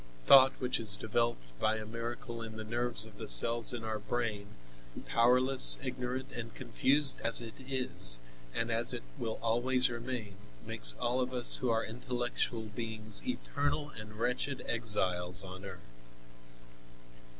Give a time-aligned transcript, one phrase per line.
[0.25, 3.99] Thought, which is developed by a miracle in the nerves of the cells in our
[3.99, 4.47] brain,
[5.05, 8.19] powerless, ignorant and confused as it is,
[8.51, 13.91] and as it will always remain, makes all of us who are intellectual beings eternal
[13.91, 15.77] and wretched exiles on earth.